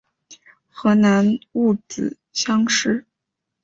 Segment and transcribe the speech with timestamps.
[0.71, 3.05] 河南戊子乡试。